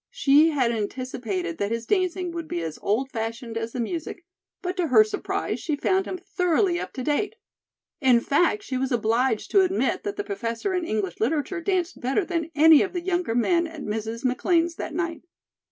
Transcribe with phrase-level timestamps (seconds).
[0.09, 4.25] She had anticipated that his dancing would be as old fashioned as the music,
[4.63, 7.35] but to her surprise, she found him thoroughly up to date.
[7.99, 12.25] In fact, she was obliged to admit that the Professor in English Literature danced better
[12.25, 14.25] than any of the younger men at Mrs.
[14.25, 15.21] McLean's that night.